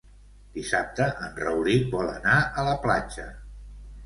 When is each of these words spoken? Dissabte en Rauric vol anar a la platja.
Dissabte 0.53 1.05
en 1.27 1.37
Rauric 1.41 1.85
vol 1.93 2.09
anar 2.15 2.39
a 2.63 2.65
la 2.71 2.75
platja. 2.89 3.29